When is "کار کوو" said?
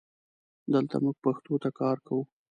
1.79-2.23